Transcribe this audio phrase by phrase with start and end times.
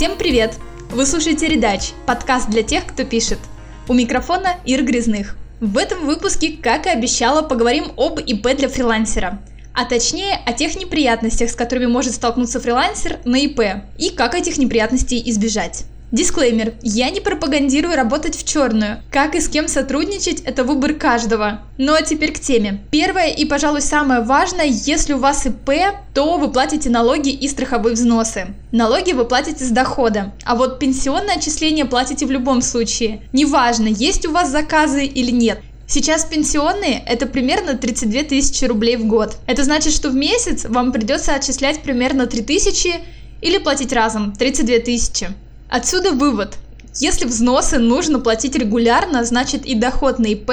[0.00, 0.54] Всем привет!
[0.92, 3.38] Вы слушаете «Редач»– подкаст для тех, кто пишет.
[3.86, 5.36] У микрофона Ир Грязных.
[5.60, 9.42] В этом выпуске, как и обещала, поговорим об ИП для фрилансера.
[9.74, 13.60] А точнее, о тех неприятностях, с которыми может столкнуться фрилансер на ИП,
[13.98, 15.84] и как этих неприятностей избежать.
[16.12, 16.74] Дисклеймер.
[16.82, 19.02] Я не пропагандирую работать в черную.
[19.12, 21.62] Как и с кем сотрудничать– это выбор каждого.
[21.78, 22.80] Ну а теперь к теме.
[22.90, 25.70] Первое и, пожалуй, самое важное, если у вас ИП,
[26.12, 28.48] то вы платите налоги и страховые взносы.
[28.72, 33.22] Налоги вы платите с дохода, а вот пенсионное отчисление платите в любом случае.
[33.32, 35.60] Неважно, есть у вас заказы или нет.
[35.86, 39.36] Сейчас пенсионные– это примерно 32 тысячи рублей в год.
[39.46, 42.94] Это значит, что в месяц вам придется отчислять примерно 3 тысячи
[43.40, 45.28] или платить разом 32 тысячи.
[45.70, 46.58] Отсюда вывод.
[46.96, 50.50] Если взносы нужно платить регулярно, значит и доход на ИП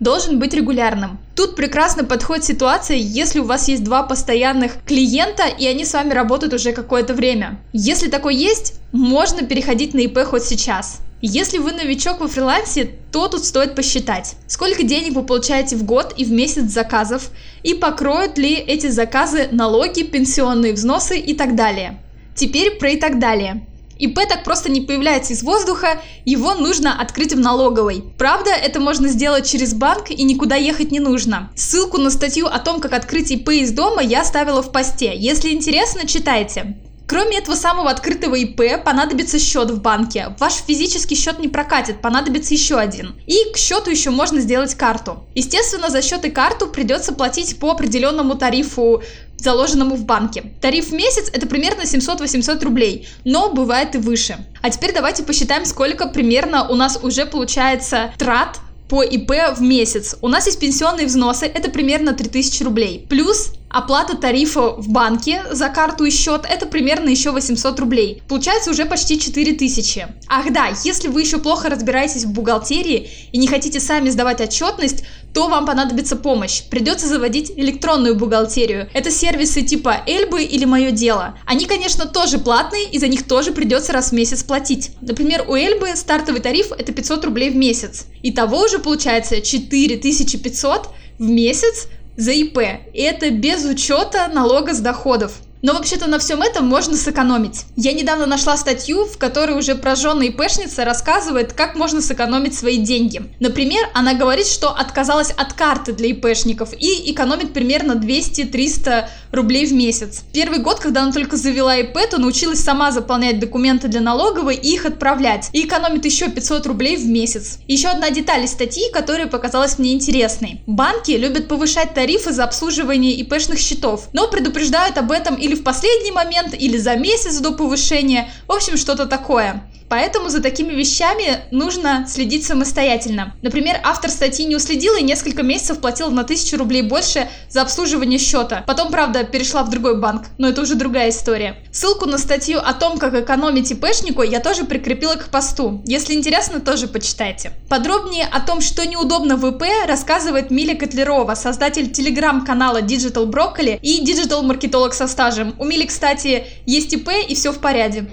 [0.00, 1.18] должен быть регулярным.
[1.36, 6.14] Тут прекрасно подходит ситуация, если у вас есть два постоянных клиента, и они с вами
[6.14, 7.60] работают уже какое-то время.
[7.74, 11.00] Если такое есть, можно переходить на ИП хоть сейчас.
[11.20, 16.14] Если вы новичок во фрилансе, то тут стоит посчитать, сколько денег вы получаете в год
[16.16, 17.30] и в месяц заказов,
[17.62, 21.98] и покроют ли эти заказы налоги, пенсионные взносы и так далее.
[22.34, 23.66] Теперь про и так далее.
[23.98, 28.04] ИП так просто не появляется из воздуха, его нужно открыть в налоговой.
[28.18, 31.50] Правда, это можно сделать через банк и никуда ехать не нужно.
[31.54, 35.12] Ссылку на статью о том, как открыть ИП из дома я оставила в посте.
[35.16, 36.76] Если интересно, читайте.
[37.06, 40.34] Кроме этого самого открытого ИП понадобится счет в банке.
[40.38, 43.14] Ваш физический счет не прокатит, понадобится еще один.
[43.26, 45.26] И к счету еще можно сделать карту.
[45.34, 49.02] Естественно, за счет и карту придется платить по определенному тарифу
[49.38, 50.52] заложенному в банке.
[50.60, 54.38] Тариф в месяц это примерно 700-800 рублей, но бывает и выше.
[54.62, 60.16] А теперь давайте посчитаем, сколько примерно у нас уже получается трат по ИП в месяц.
[60.20, 63.06] У нас есть пенсионные взносы, это примерно 3000 рублей.
[63.08, 68.22] Плюс оплата тарифа в банке за карту и счет это примерно еще 800 рублей.
[68.28, 70.06] Получается уже почти 4000.
[70.28, 75.04] Ах да, если вы еще плохо разбираетесь в бухгалтерии и не хотите сами сдавать отчетность,
[75.34, 76.62] то вам понадобится помощь.
[76.70, 78.88] Придется заводить электронную бухгалтерию.
[78.94, 81.36] Это сервисы типа Эльбы или Мое Дело.
[81.44, 84.92] Они, конечно, тоже платные, и за них тоже придется раз в месяц платить.
[85.00, 88.06] Например, у Эльбы стартовый тариф это 500 рублей в месяц.
[88.22, 92.58] Итого уже получается 4500 в месяц за ИП.
[92.92, 95.32] И это без учета налога с доходов.
[95.64, 97.64] Но вообще-то на всем этом можно сэкономить.
[97.74, 103.22] Я недавно нашла статью, в которой уже прожженная ИПшница рассказывает, как можно сэкономить свои деньги.
[103.40, 109.72] Например, она говорит, что отказалась от карты для ИПшников и экономит примерно 200-300 рублей в
[109.72, 110.24] месяц.
[110.34, 114.74] Первый год, когда она только завела ИП, то научилась сама заполнять документы для налоговой и
[114.74, 115.48] их отправлять.
[115.54, 117.58] И экономит еще 500 рублей в месяц.
[117.68, 120.60] Еще одна деталь из статьи, которая показалась мне интересной.
[120.66, 126.12] Банки любят повышать тарифы за обслуживание ИПшных счетов, но предупреждают об этом или в последний
[126.12, 129.62] момент, или за месяц до повышения, в общем, что-то такое.
[129.94, 133.32] Поэтому за такими вещами нужно следить самостоятельно.
[133.42, 138.18] Например, автор статьи не уследил и несколько месяцев платил на 1000 рублей больше за обслуживание
[138.18, 138.64] счета.
[138.66, 141.58] Потом, правда, перешла в другой банк, но это уже другая история.
[141.70, 145.80] Ссылку на статью о том, как экономить ИПшнику, я тоже прикрепила к посту.
[145.84, 147.52] Если интересно, тоже почитайте.
[147.68, 154.04] Подробнее о том, что неудобно в ИП, рассказывает Миля Котлерова, создатель телеграм-канала Digital Broccoli и
[154.04, 155.54] диджитал-маркетолог со стажем.
[155.60, 158.08] У Мили, кстати, есть ИП и все в порядке.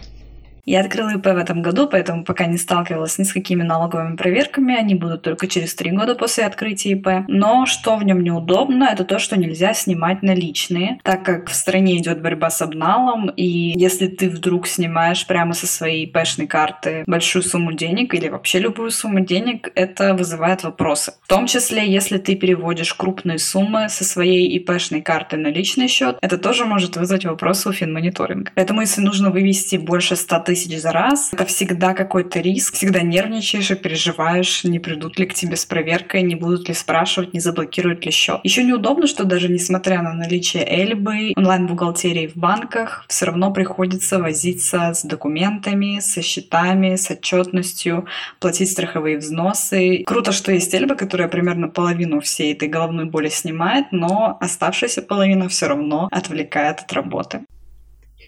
[0.71, 4.73] Я открыла ИП в этом году, поэтому пока не сталкивалась ни с какими налоговыми проверками.
[4.73, 7.25] Они будут только через три года после открытия ИП.
[7.27, 11.97] Но что в нем неудобно, это то, что нельзя снимать наличные, так как в стране
[11.97, 13.43] идет борьба с обналом, и
[13.77, 18.91] если ты вдруг снимаешь прямо со своей ИПшной карты большую сумму денег или вообще любую
[18.91, 21.15] сумму денег, это вызывает вопросы.
[21.23, 26.17] В том числе, если ты переводишь крупные суммы со своей ИПшной карты на личный счет,
[26.21, 28.53] это тоже может вызвать вопросы у финмониторинга.
[28.55, 31.29] Поэтому, если нужно вывести больше 100 тысяч тысяч за раз.
[31.33, 36.21] Это всегда какой-то риск, всегда нервничаешь и переживаешь, не придут ли к тебе с проверкой,
[36.21, 38.39] не будут ли спрашивать, не заблокируют ли счет.
[38.43, 44.93] Еще неудобно, что даже несмотря на наличие Эльбы, онлайн-бухгалтерии в банках, все равно приходится возиться
[44.93, 48.05] с документами, со счетами, с отчетностью,
[48.39, 50.03] платить страховые взносы.
[50.05, 55.49] Круто, что есть Эльба, которая примерно половину всей этой головной боли снимает, но оставшаяся половина
[55.49, 57.41] все равно отвлекает от работы.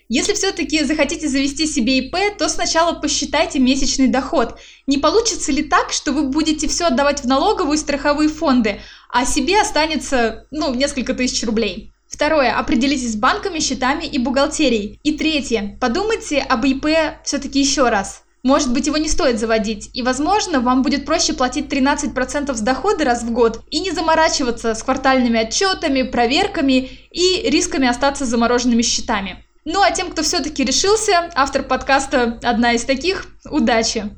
[0.10, 4.60] Если все-таки захотите завести себе ИП, то сначала посчитайте месячный доход.
[4.88, 9.26] Не получится ли так, что вы будете все отдавать в налоговую и страховые фонды, а
[9.26, 11.94] себе останется, ну, несколько тысяч рублей?
[12.08, 12.56] Второе.
[12.56, 15.00] Определитесь с банками, счетами и бухгалтерией.
[15.04, 15.78] И третье.
[15.82, 16.86] Подумайте об ИП
[17.24, 18.24] все-таки еще раз.
[18.44, 23.06] Может быть, его не стоит заводить, и, возможно, вам будет проще платить 13% с дохода
[23.06, 29.46] раз в год и не заморачиваться с квартальными отчетами, проверками и рисками остаться замороженными счетами.
[29.66, 34.12] Ну а тем, кто все-таки решился, автор подкаста одна из таких, удачи!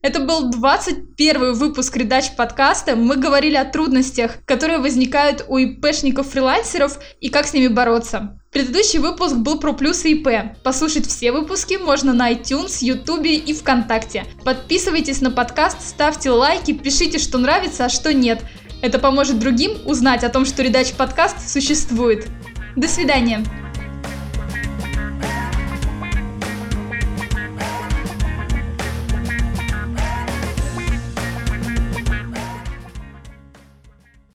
[0.00, 2.94] Это был 21 выпуск Редач подкаста.
[2.94, 8.38] Мы говорили о трудностях, которые возникают у ИПшников-фрилансеров и как с ними бороться.
[8.52, 10.56] Предыдущий выпуск был про плюсы ИП.
[10.62, 14.26] Послушать все выпуски можно на iTunes, YouTube и ВКонтакте.
[14.44, 18.40] Подписывайтесь на подкаст, ставьте лайки, пишите, что нравится, а что нет.
[18.82, 22.28] Это поможет другим узнать о том, что Редач подкаст существует.
[22.76, 23.65] До свидания!